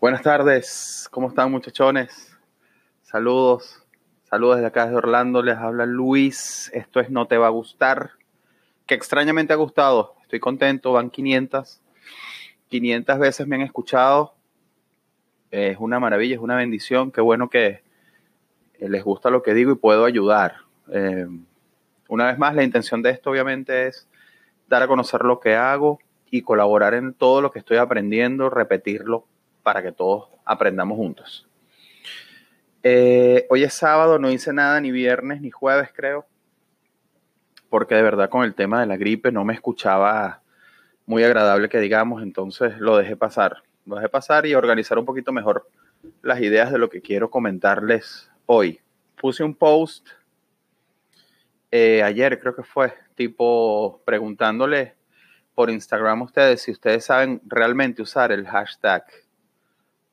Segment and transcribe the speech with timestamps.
[0.00, 2.34] Buenas tardes, ¿cómo están muchachones?
[3.02, 3.86] Saludos,
[4.22, 8.12] saludos desde acá desde Orlando, les habla Luis, esto es No Te Va a Gustar,
[8.86, 11.82] que extrañamente ha gustado, estoy contento, van 500,
[12.68, 14.32] 500 veces me han escuchado,
[15.50, 17.82] es una maravilla, es una bendición, qué bueno que
[18.78, 20.54] les gusta lo que digo y puedo ayudar.
[20.90, 21.26] Eh,
[22.08, 24.08] una vez más, la intención de esto obviamente es
[24.66, 25.98] dar a conocer lo que hago
[26.30, 29.26] y colaborar en todo lo que estoy aprendiendo, repetirlo
[29.62, 31.48] para que todos aprendamos juntos.
[32.82, 36.26] Eh, hoy es sábado, no hice nada ni viernes ni jueves, creo,
[37.68, 40.42] porque de verdad con el tema de la gripe no me escuchaba
[41.06, 43.62] muy agradable que digamos, entonces lo dejé pasar.
[43.86, 45.68] Lo dejé pasar y organizar un poquito mejor
[46.22, 48.80] las ideas de lo que quiero comentarles hoy.
[49.20, 50.08] Puse un post
[51.70, 54.94] eh, ayer, creo que fue, tipo preguntándole
[55.54, 59.04] por Instagram a ustedes si ustedes saben realmente usar el hashtag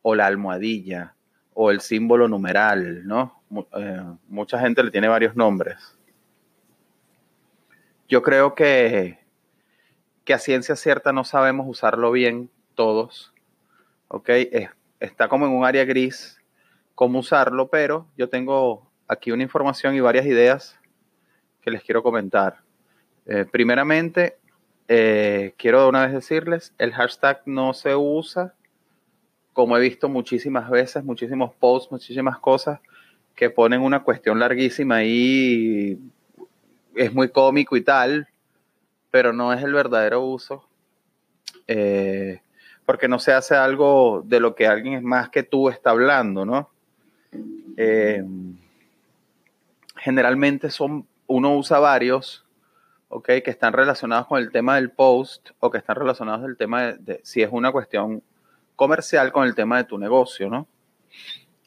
[0.09, 1.15] o la almohadilla
[1.53, 3.43] o el símbolo numeral, ¿no?
[3.77, 5.97] Eh, mucha gente le tiene varios nombres.
[8.07, 9.19] Yo creo que,
[10.23, 13.33] que a ciencia cierta no sabemos usarlo bien todos,
[14.07, 14.29] ¿ok?
[15.01, 16.41] está como en un área gris
[16.95, 20.79] cómo usarlo, pero yo tengo aquí una información y varias ideas
[21.61, 22.61] que les quiero comentar.
[23.25, 24.37] Eh, primeramente,
[24.87, 28.53] eh, quiero de una vez decirles, el hashtag no se usa
[29.57, 32.79] como he visto muchísimas veces, muchísimos posts, muchísimas cosas
[33.33, 35.97] que ponen una cuestión larguísima y
[36.95, 38.27] es muy cómico y tal,
[39.09, 40.63] pero no es el verdadero uso.
[41.65, 42.39] Eh,
[42.85, 46.45] porque no se hace algo de lo que alguien es más que tú está hablando,
[46.45, 46.69] ¿no?
[47.77, 48.23] Eh,
[49.95, 52.45] generalmente son, uno usa varios,
[53.09, 53.25] ¿ok?
[53.25, 57.21] Que están relacionados con el tema del post o que están relacionados del tema de
[57.23, 58.21] si es una cuestión
[58.77, 60.67] comercial con el tema de tu negocio, ¿no?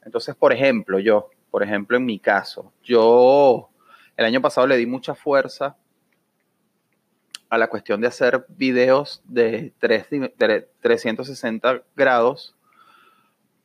[0.02, 3.68] Entonces, por ejemplo, yo, por ejemplo, en mi caso, yo
[4.16, 5.76] el año pasado le di mucha fuerza
[7.50, 9.72] a la cuestión de hacer videos de,
[10.80, 12.54] 360 grados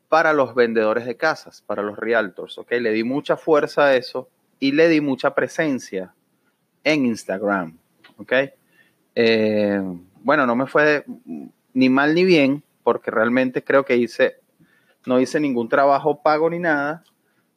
[0.09, 2.71] para los vendedores de casas, para los realtors, ¿ok?
[2.71, 4.27] Le di mucha fuerza a eso
[4.59, 6.13] y le di mucha presencia
[6.83, 7.77] en Instagram,
[8.17, 8.33] ¿ok?
[9.13, 9.81] Eh,
[10.23, 11.05] bueno, no me fue
[11.73, 14.35] ni mal ni bien, porque realmente creo que hice,
[15.07, 17.03] no hice ningún trabajo pago ni nada,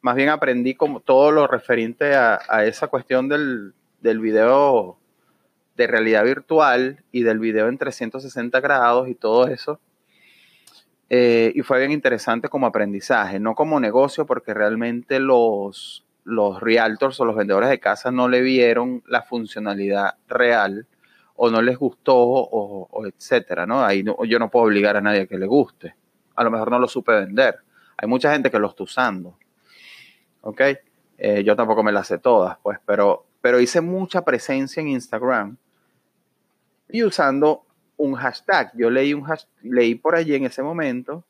[0.01, 4.97] más bien aprendí como todo lo referente a, esa cuestión del, del, video
[5.77, 9.79] de realidad virtual y del video en 360 grados y todo eso.
[11.11, 17.19] Eh, y fue bien interesante como aprendizaje, no como negocio, porque realmente los, los realtors
[17.19, 20.87] o los vendedores de casa no le vieron la funcionalidad real
[21.41, 23.81] o no les gustó o, etcétera, ¿no?
[23.81, 25.95] Ahí yo no puedo obligar a nadie a que le guste.
[26.35, 27.59] A lo mejor no lo supe vender.
[27.95, 29.37] Hay mucha gente que lo está usando.
[30.41, 30.61] ¿Ok?
[31.17, 35.55] Eh, yo tampoco me las sé todas, pues, pero, pero hice mucha presencia en Instagram
[36.89, 37.63] y usando
[37.95, 38.71] un hashtag.
[38.75, 39.25] Yo leí, un
[39.63, 41.23] leí por allí en ese momento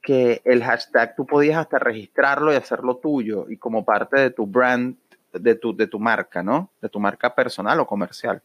[0.00, 4.46] que el hashtag tú podías hasta registrarlo y hacerlo tuyo y como parte de tu
[4.46, 4.96] brand,
[5.32, 6.70] de tu, de tu marca, ¿no?
[6.80, 8.40] De tu marca personal o comercial.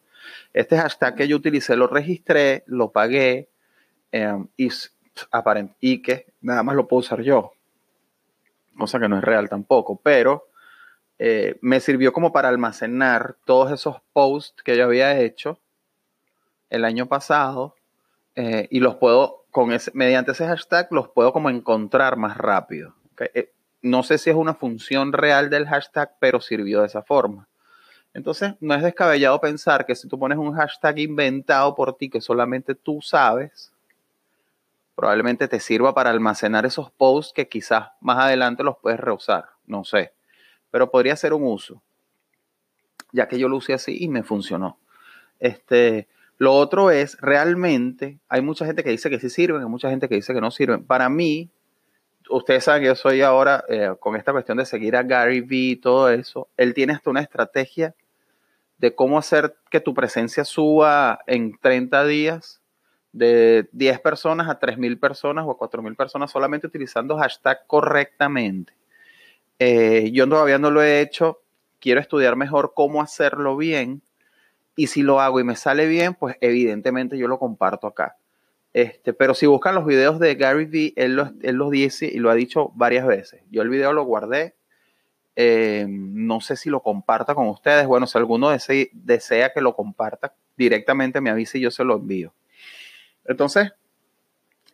[0.54, 3.50] Este hashtag que yo utilicé lo registré, lo pagué
[4.12, 4.48] em,
[5.80, 7.54] y, que nada más lo puedo usar yo.
[8.78, 10.48] Cosa que no es real tampoco, pero
[11.18, 15.60] eh, me sirvió como para almacenar todos esos posts que yo había hecho
[16.70, 17.76] el año pasado
[18.36, 22.96] eh, y los puedo, con ese, mediante ese hashtag, los puedo como encontrar más rápido.
[23.34, 27.48] Eh, no sé si es una función real del hashtag, pero sirvió de esa forma.
[28.16, 32.22] Entonces, no es descabellado pensar que si tú pones un hashtag inventado por ti que
[32.22, 33.74] solamente tú sabes,
[34.96, 39.84] probablemente te sirva para almacenar esos posts que quizás más adelante los puedes reusar, no
[39.84, 40.14] sé,
[40.72, 41.82] pero podría ser un uso,
[43.12, 44.80] ya que yo lo usé así y me funcionó.
[45.42, 49.90] Este, lo otro es, realmente, hay mucha gente que dice que sí sirven, hay mucha
[49.90, 50.86] gente que dice que no sirven.
[50.86, 51.50] Para mí,
[52.30, 55.72] ustedes saben que yo soy ahora, eh, con esta cuestión de seguir a Gary Vee
[55.72, 57.94] y todo eso, él tiene hasta una estrategia
[58.78, 62.62] de cómo hacer que tu presencia suba en 30 días
[63.14, 68.74] de 10 personas a 3.000 personas o a 4.000 personas solamente utilizando hashtag correctamente.
[69.60, 71.42] Eh, yo todavía no lo he hecho,
[71.80, 74.02] quiero estudiar mejor cómo hacerlo bien
[74.76, 78.18] y si lo hago y me sale bien, pues evidentemente yo lo comparto acá.
[78.74, 82.30] Este, pero si buscan los videos de Gary Vee, él él los dice y lo
[82.30, 83.42] ha dicho varias veces.
[83.50, 84.56] Yo el video lo guardé
[85.36, 87.86] eh, no sé si lo comparta con ustedes.
[87.86, 88.50] Bueno, si alguno
[88.94, 92.34] desea, que lo comparta directamente, me avise y yo se lo envío.
[93.26, 93.74] Entonces,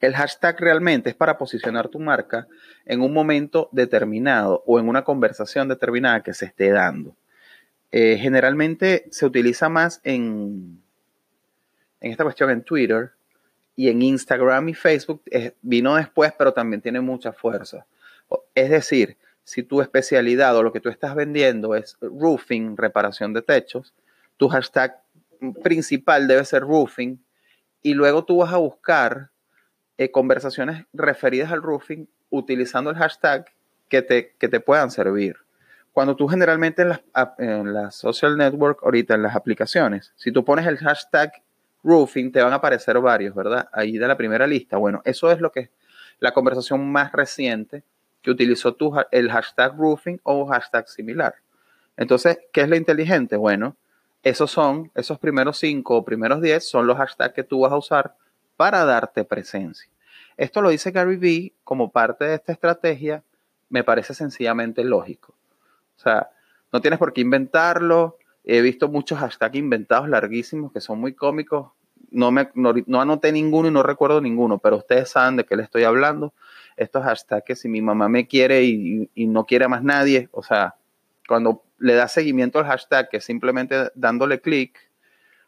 [0.02, 2.48] El hashtag realmente es para posicionar tu marca
[2.86, 7.16] en un momento determinado o en una conversación determinada que se esté dando.
[7.92, 10.82] Eh, generalmente se utiliza más en,
[12.00, 13.12] en esta cuestión en Twitter
[13.76, 15.22] y en Instagram y Facebook.
[15.62, 17.86] vino después, pero también tiene mucha fuerza.
[18.56, 23.42] Es decir, si tu especialidad o lo que tú estás vendiendo es roofing, reparación de
[23.42, 23.94] techos,
[24.38, 25.00] tu hashtag
[25.64, 27.24] principal debe ser roofing
[27.82, 29.32] y luego tú vas a buscar
[29.98, 33.46] eh, conversaciones referidas al roofing utilizando el hashtag
[33.90, 35.38] que te, que te puedan servir.
[35.92, 37.02] Cuando tú generalmente en las,
[37.38, 41.44] en social network, ahorita en las aplicaciones, si tú pones el hashtag
[41.84, 43.68] roofing, te van a aparecer varios, ¿verdad?
[43.74, 44.78] Ahí de la primera lista.
[44.78, 45.70] Bueno, eso es lo que
[46.20, 47.84] la conversación más reciente
[48.22, 51.36] que utilizó tu, el hashtag roofing o hashtag similar.
[51.98, 53.36] Entonces, ¿qué es lo inteligente?
[53.36, 53.76] Bueno,
[54.24, 57.78] esos son, esos primeros cinco o primeros diez son los hashtags que tú vas a
[57.78, 58.16] usar
[58.56, 59.90] para darte presencia.
[60.38, 63.24] Esto lo dice Gary Vee como parte de esta estrategia,
[63.70, 65.34] me parece sencillamente lógico.
[65.98, 66.30] O sea,
[66.72, 68.18] no tienes por qué inventarlo.
[68.44, 71.72] He visto muchos hashtags inventados larguísimos que son muy cómicos.
[72.12, 75.64] No, me, no, anoté ninguno y no recuerdo ninguno, pero ustedes saben de qué le
[75.64, 76.34] estoy hablando.
[76.76, 80.44] Estos hashtags que si mi mamá me quiere y, no quiere a más nadie, o
[80.44, 80.76] sea,
[81.28, 84.78] cuando le das seguimiento al hashtag, que simplemente dándole clic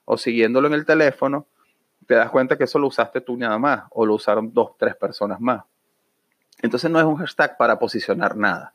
[0.06, 1.48] o siguiéndolo en el teléfono,
[2.08, 4.96] te das cuenta que eso lo usaste tú nada más o lo usaron dos, tres
[4.96, 5.64] personas más.
[6.62, 8.74] Entonces no es un hashtag para posicionar nada.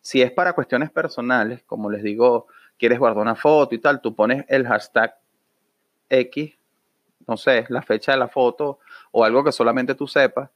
[0.00, 2.46] Si es para cuestiones personales, como les digo,
[2.78, 5.16] quieres guardar una foto y tal, tú pones el hashtag
[6.08, 6.56] X,
[7.26, 8.78] no sé, la fecha de la foto
[9.10, 10.50] o algo que solamente tú sepas,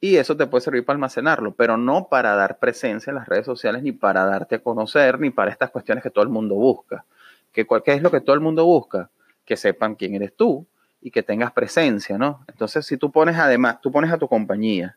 [0.00, 3.46] y eso te puede servir para almacenarlo, pero no para dar presencia en las redes
[3.46, 7.04] sociales, ni para darte a conocer, ni para estas cuestiones que todo el mundo busca.
[7.52, 9.10] ¿Qué, ¿Qué es lo que todo el mundo busca?
[9.44, 10.66] Que sepan quién eres tú,
[11.00, 12.44] y que tengas presencia, ¿no?
[12.48, 14.96] Entonces, si tú pones además, tú pones a tu compañía,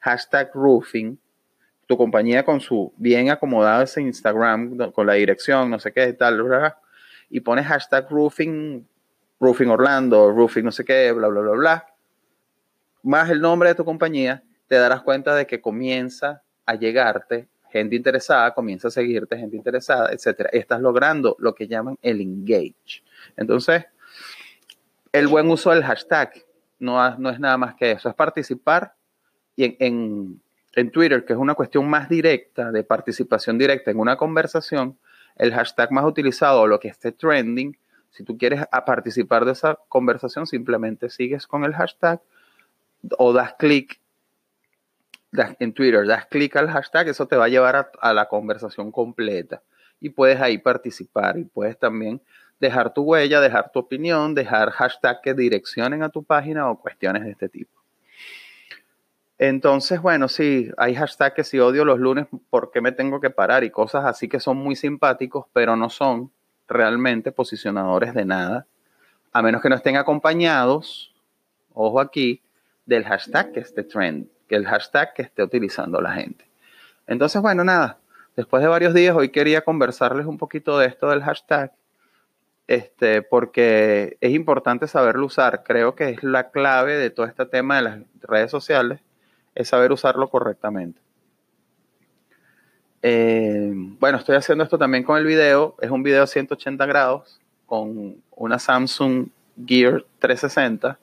[0.00, 1.18] hashtag roofing,
[1.86, 6.38] tu compañía con su bien acomodado ese Instagram, con la dirección, no sé qué, tal,
[7.30, 8.86] y pones hashtag roofing,
[9.40, 11.86] roofing Orlando, roofing no sé qué, bla, bla, bla, bla,
[13.02, 17.96] más el nombre de tu compañía, te darás cuenta de que comienza a llegarte gente
[17.96, 20.50] interesada, comienza a seguirte gente interesada, etcétera.
[20.52, 23.02] Estás logrando lo que llaman el engage.
[23.36, 23.84] Entonces,
[25.12, 26.32] el buen uso del hashtag
[26.78, 28.94] no, es nada más que eso, es participar
[29.56, 30.40] y en,
[30.92, 34.96] Twitter, que es una cuestión más directa, de participación directa en una conversación,
[35.36, 37.76] el hashtag más utilizado o lo que esté trending,
[38.10, 42.20] si tú quieres participar de esa conversación, simplemente sigues con el hashtag
[43.18, 44.00] o das clic
[45.58, 49.62] en Twitter, das clic al hashtag, eso te va a llevar a, la conversación completa
[50.00, 52.20] y puedes ahí participar y puedes también
[52.60, 57.24] dejar tu huella, dejar tu opinión, dejar hashtag que direccionen a tu página o cuestiones
[57.24, 57.78] de este tipo.
[59.38, 63.30] Entonces, bueno, sí, hay hashtags que si odio los lunes, ¿por qué me tengo que
[63.30, 63.62] parar?
[63.62, 66.32] Y cosas así que son muy simpáticos, pero no son
[66.68, 68.66] realmente posicionadores de nada,
[69.32, 71.14] a menos que no estén acompañados,
[71.74, 72.42] ojo aquí,
[72.86, 76.46] del hashtag que esté trend, que el hashtag que esté utilizando la gente.
[77.06, 77.98] Entonces, bueno, nada,
[78.36, 81.72] después de varios días, hoy quería conversarles un poquito de esto del hashtag
[82.68, 85.64] este, porque es importante saberlo usar.
[85.64, 89.00] Creo que es la clave de todo este tema de las redes sociales,
[89.54, 91.00] es saber usarlo correctamente.
[93.02, 95.76] Eh, bueno, estoy haciendo esto también con el video.
[95.80, 99.28] Es un video 180 grados con una Samsung
[99.66, 100.98] Gear 360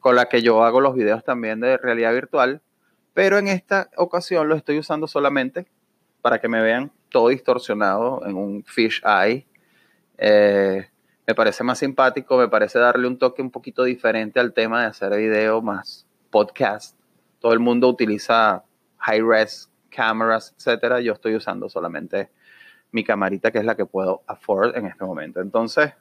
[0.00, 2.60] con la que yo hago los videos también de realidad virtual.
[3.14, 5.66] Pero en esta ocasión lo estoy usando solamente
[6.22, 9.46] para que me vean todo distorsionado en un fish eye.
[10.18, 10.88] Eh,
[11.26, 14.86] me parece más simpático, me parece darle un toque un poquito diferente al tema de
[14.86, 16.96] hacer video más podcast.
[17.40, 18.64] Todo el mundo utiliza
[18.98, 21.00] high res cameras, etcétera.
[21.00, 22.30] Yo estoy usando solamente
[22.90, 25.40] mi camarita, que es la que puedo afford en este momento.
[25.40, 25.92] Entonces,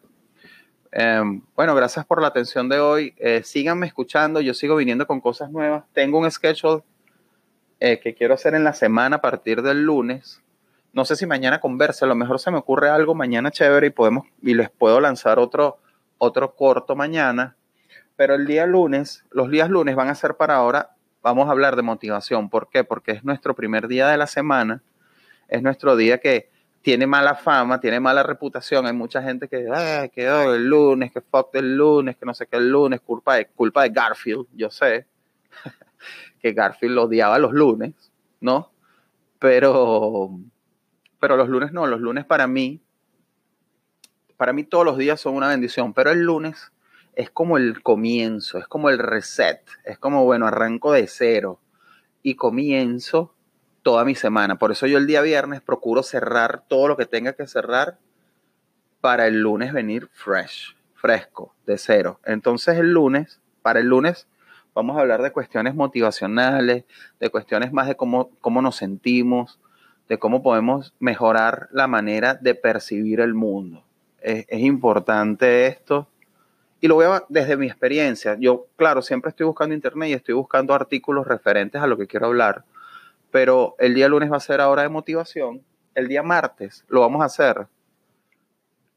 [0.92, 3.14] em, bueno, gracias por la atención de hoy.
[3.18, 5.84] Eh, síganme escuchando, yo sigo viniendo con cosas nuevas.
[5.94, 6.84] Tengo un schedule
[7.80, 10.42] eh, que quiero hacer en la semana a partir del lunes.
[10.94, 13.92] No sé si mañana converse, a lo mejor se me ocurre algo mañana chévere y
[13.92, 15.80] podemos y les puedo lanzar otro
[16.18, 17.56] otro corto mañana,
[18.16, 20.96] pero el día lunes, los días lunes van a ser para ahora,
[21.28, 22.50] vamos a hablar de motivación.
[22.50, 22.84] ¿Por qué?
[22.84, 24.82] Porque es nuestro primer día de la semana,
[25.50, 26.50] es nuestro día que
[26.82, 28.86] tiene mala fama, tiene mala reputación.
[28.86, 32.34] Hay mucha gente que, ah, que oh, el lunes, que fuck del lunes, que no
[32.34, 35.06] sé qué el lunes, culpa de, culpa de Garfield, yo sé
[36.42, 37.94] que Garfield odiaba los lunes,
[38.40, 38.72] ¿no?
[39.40, 40.32] Pero
[41.20, 42.80] pero los lunes no, los lunes para mí,
[44.38, 46.72] para mí todos los días son una bendición, pero el lunes
[47.18, 51.60] es como el comienzo, es como el reset, es como, bueno, arranco de cero
[52.22, 53.34] y comienzo
[53.82, 54.60] toda mi semana.
[54.60, 57.98] Por eso yo el día viernes procuro cerrar todo lo que tenga que cerrar
[59.02, 62.20] para el lunes venir fresh, fresco, de cero.
[62.24, 64.28] Entonces el lunes, para el lunes,
[64.76, 66.84] vamos a hablar de cuestiones motivacionales,
[67.20, 69.60] de cuestiones más de cómo, cómo nos sentimos,
[70.08, 73.84] de cómo podemos mejorar la manera de percibir el mundo.
[74.22, 76.08] Es, es importante esto
[76.80, 78.36] y lo veo desde mi experiencia.
[78.40, 82.28] Yo, claro, siempre estoy buscando internet y estoy buscando artículos referentes a lo que quiero
[82.28, 82.64] hablar,
[83.32, 85.62] pero el día lunes va a ser ahora de motivación.
[85.96, 87.68] El día martes lo vamos a hacer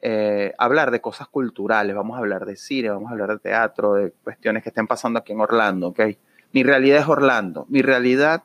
[0.02, 3.94] eh, hablar de cosas culturales, vamos a hablar de cine, vamos a hablar de teatro,
[3.94, 6.00] de cuestiones que estén pasando aquí en Orlando, ¿ok?
[6.52, 7.66] Mi realidad es Orlando.
[7.68, 8.42] Mi realidad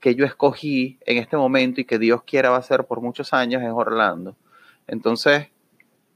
[0.00, 3.32] que yo escogí en este momento y que Dios quiera va a ser por muchos
[3.32, 4.36] años es Orlando.
[4.88, 5.51] Entonces,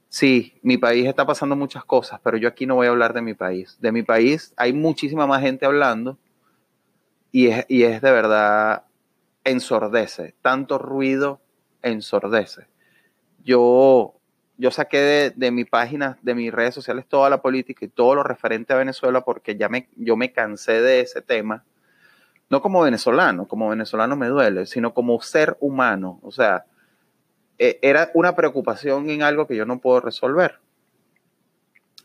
[0.09, 3.21] Sí, mi país está pasando muchas cosas, pero yo aquí no voy a hablar de
[3.21, 3.77] mi país.
[3.81, 6.17] De mi país hay muchísima más gente hablando
[7.31, 8.83] y es, y es de verdad
[9.43, 10.33] ensordece.
[10.41, 11.41] Tanto ruido
[11.81, 12.67] ensordece.
[13.43, 14.15] Yo,
[14.57, 18.15] yo saqué de, de mi página, de mis redes sociales, toda la política y todo
[18.15, 21.65] lo referente a Venezuela porque ya me, yo me cansé de ese tema.
[22.49, 26.19] No como venezolano, como venezolano me duele, sino como ser humano.
[26.23, 26.65] O sea,
[27.59, 30.59] eh, era una preocupación en algo que yo no puedo resolver.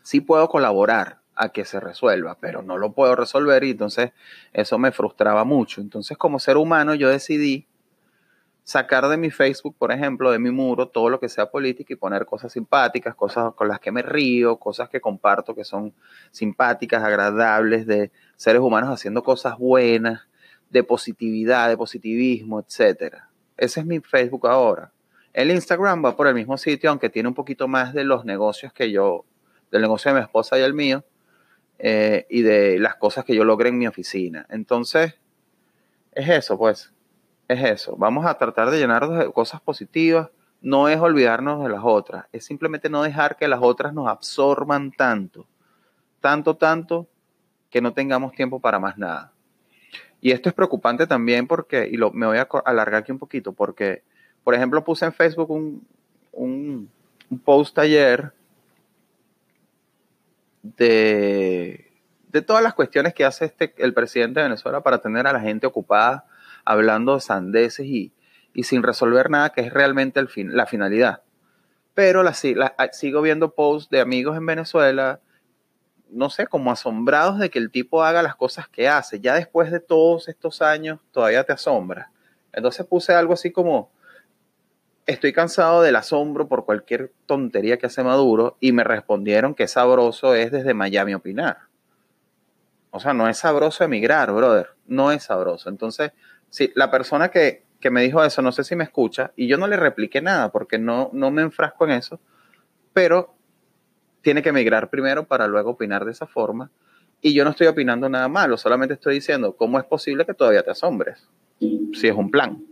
[0.01, 4.11] Sí puedo colaborar a que se resuelva, pero no lo puedo resolver y entonces
[4.51, 5.81] eso me frustraba mucho.
[5.81, 7.67] Entonces como ser humano yo decidí
[8.63, 11.97] sacar de mi Facebook, por ejemplo, de mi muro, todo lo que sea política y
[11.97, 15.93] poner cosas simpáticas, cosas con las que me río, cosas que comparto que son
[16.31, 20.21] simpáticas, agradables, de seres humanos haciendo cosas buenas,
[20.69, 23.17] de positividad, de positivismo, etc.
[23.57, 24.91] Ese es mi Facebook ahora.
[25.33, 28.71] El Instagram va por el mismo sitio, aunque tiene un poquito más de los negocios
[28.71, 29.25] que yo,
[29.71, 31.03] del negocio de mi esposa y el mío,
[31.79, 34.45] eh, y de las cosas que yo logré en mi oficina.
[34.49, 35.15] Entonces,
[36.11, 36.93] es eso, pues,
[37.47, 37.95] es eso.
[37.97, 40.29] Vamos a tratar de llenarnos de cosas positivas.
[40.61, 44.91] No es olvidarnos de las otras, es simplemente no dejar que las otras nos absorban
[44.91, 45.45] tanto,
[46.21, 47.07] tanto, tanto,
[47.69, 49.33] que no tengamos tiempo para más nada.
[50.21, 53.51] Y esto es preocupante también porque, y lo, me voy a alargar aquí un poquito,
[53.51, 54.03] porque
[54.43, 55.49] por ejemplo, puse en Facebook
[56.31, 56.89] un,
[57.43, 58.31] post ayer
[60.61, 61.91] de,
[62.45, 65.67] todas las cuestiones que hace este, el presidente de Venezuela para tener a la gente
[65.67, 66.25] ocupada
[66.65, 68.13] hablando de sandeces y,
[68.63, 71.21] sin resolver nada, que es realmente el fin, la finalidad.
[71.93, 75.19] Pero la, sigo viendo posts de amigos en Venezuela,
[76.09, 79.19] no sé, como asombrados de que el tipo haga las cosas que hace.
[79.19, 82.11] Ya después de todos estos años, todavía te asombra.
[82.51, 83.91] Entonces puse algo así como,
[85.05, 90.35] estoy cansado del asombro por cualquier tontería que hace Maduro y me respondieron que sabroso
[90.35, 91.57] es desde Miami opinar.
[92.91, 95.69] O sea, no es sabroso emigrar, brother, no es sabroso.
[95.69, 96.11] Entonces,
[96.49, 99.57] sí, la persona que, que me dijo eso, no sé si me escucha, y yo
[99.57, 102.19] no le repliqué nada porque no, no me enfrasco en eso,
[102.93, 103.35] pero
[104.21, 106.69] tiene que emigrar primero para luego opinar de esa forma.
[107.19, 110.61] Y yo no estoy opinando nada malo, solamente estoy diciendo cómo es posible que todavía
[110.61, 111.27] te asombres,
[111.59, 112.63] si es un plan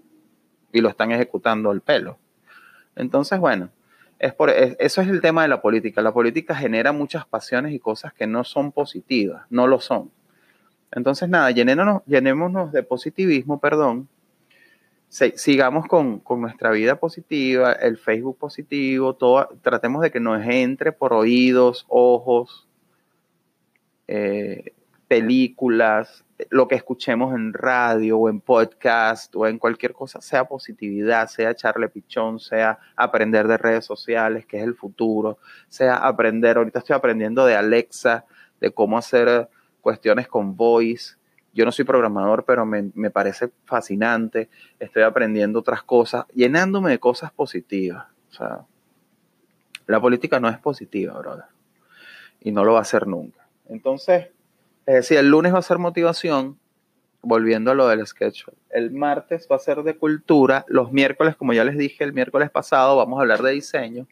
[0.72, 2.18] y lo están ejecutando al pelo.
[2.96, 3.70] Entonces, bueno,
[4.20, 6.02] es por, eso es el tema de la política.
[6.02, 10.12] La política genera muchas pasiones y cosas que no son positivas, no lo son.
[10.92, 14.10] Entonces, nada, llenémonos, de positivismo, perdón.
[15.10, 21.14] sigamos con, nuestra vida positiva, el Facebook positivo, todo, tratemos de que nos entre por
[21.14, 22.68] oídos, ojos,
[24.08, 24.74] eh,
[25.08, 31.28] películas, lo que escuchemos en radio o en podcast o en cualquier cosa, sea positividad,
[31.28, 35.38] sea echarle pichón, sea aprender de redes sociales, que es el futuro,
[35.70, 38.26] sea aprender, ahorita estoy aprendiendo de Alexa,
[38.60, 39.50] de cómo hacer
[39.82, 41.16] cuestiones con voice.
[41.54, 44.50] Yo no soy programador, pero me, me parece fascinante.
[44.80, 48.06] Estoy aprendiendo otras cosas, llenándome de cosas positivas.
[48.32, 48.62] O sea,
[49.88, 51.46] la política no es positiva, brother.
[52.40, 53.46] Y no lo va a ser nunca.
[53.68, 54.28] Entonces,
[54.86, 56.58] es decir, el lunes va a ser motivación,
[57.22, 58.46] volviendo a lo del sketch.
[58.70, 60.66] El martes va a ser de cultura.
[60.68, 64.08] Los miércoles, como ya les dije el miércoles pasado, vamos a hablar de diseño.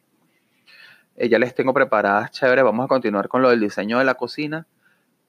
[1.15, 2.61] Eh, ya les tengo preparadas, chévere.
[2.61, 4.67] Vamos a continuar con lo del diseño de la cocina.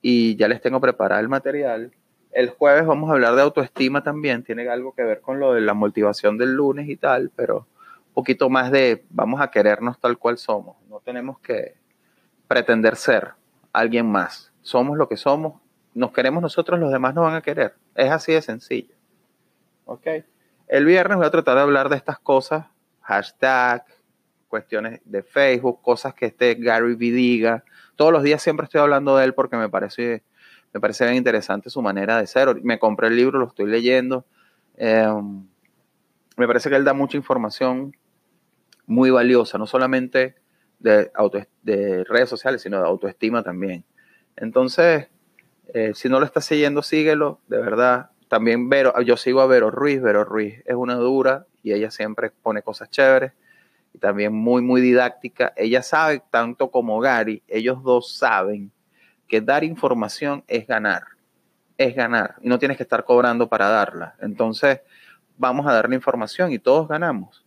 [0.03, 1.93] Y ya les tengo preparado el material.
[2.33, 4.45] El jueves vamos a hablar de autoestima también.
[4.45, 7.67] Tiene algo que ver con lo de la motivación del lunes y tal, pero
[8.09, 10.77] un poquito más de vamos a querernos tal cual somos.
[10.89, 11.75] No tenemos que
[12.47, 13.31] pretender ser
[13.73, 15.61] alguien más somos lo que somos,
[15.95, 17.75] nos queremos nosotros, los demás nos van a querer.
[17.95, 18.95] Es así de sencillo.
[19.85, 20.07] ¿Ok?
[20.69, 22.67] El viernes voy a tratar de hablar de estas cosas,
[23.03, 23.85] hashtag,
[24.49, 27.65] cuestiones de Facebook, cosas que este Gary Vee diga.
[27.97, 30.23] Todos los días siempre estoy hablando de él porque me parece,
[30.73, 32.63] me parece bien interesante su manera de ser.
[32.63, 34.27] Me compré el libro, lo estoy leyendo.
[34.77, 35.47] Em,
[36.37, 37.97] me parece que él da mucha información
[38.87, 40.37] muy valiosa, no solamente
[40.79, 41.11] de,
[41.63, 43.85] de redes sociales, sino de autoestima también.
[44.37, 45.09] Entonces,
[45.75, 48.11] eh, si no lo estás siguiendo, síguelo, de verdad.
[48.29, 52.31] También Vero, yo sigo a Vero Ruiz, Vero Ruiz es una dura y ella siempre
[52.31, 53.33] pone cosas chéveres
[53.93, 55.53] y también muy, muy didáctica.
[55.57, 58.71] Ella sabe, tanto como Gary, ellos dos saben
[59.27, 61.05] que dar información es ganar,
[61.77, 64.15] es ganar y no tienes que estar cobrando para darla.
[64.21, 64.81] Entonces,
[65.37, 67.45] vamos a darle información y todos ganamos.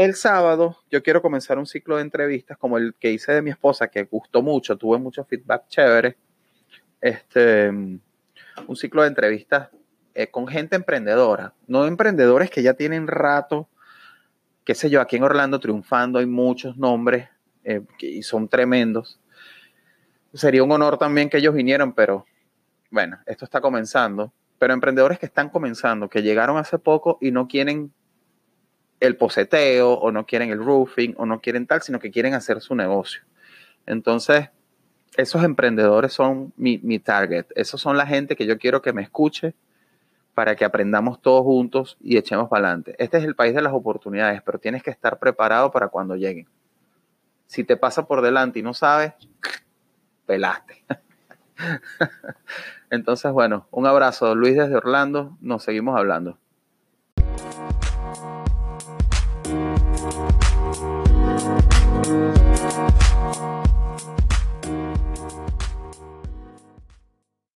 [0.00, 3.50] El sábado yo quiero comenzar un ciclo de entrevistas como el que hice de mi
[3.50, 6.16] esposa, que gustó mucho, tuve mucho feedback chévere.
[7.02, 9.68] Este, un ciclo de entrevistas
[10.14, 13.68] eh, con gente emprendedora, no emprendedores que ya tienen rato
[14.64, 17.28] qué sé yo, aquí en Orlando triunfando hay muchos nombres
[17.64, 19.20] eh, y son tremendos.
[20.32, 22.24] Sería un honor también que ellos vinieran, pero
[22.90, 24.32] bueno, esto está comenzando.
[24.58, 27.92] Pero emprendedores que están comenzando, que llegaron hace poco y no quieren
[29.00, 32.60] el poseteo o no quieren el roofing o no quieren tal, sino que quieren hacer
[32.60, 33.22] su negocio.
[33.86, 34.50] Entonces,
[35.16, 37.46] esos emprendedores son mi, mi target.
[37.54, 39.54] Esos son la gente que yo quiero que me escuche
[40.34, 42.94] para que aprendamos todos juntos y echemos para adelante.
[42.98, 46.46] Este es el país de las oportunidades, pero tienes que estar preparado para cuando lleguen.
[47.46, 49.12] Si te pasa por delante y no sabes,
[50.26, 50.84] pelaste.
[52.90, 56.38] Entonces, bueno, un abrazo, Luis desde Orlando, nos seguimos hablando.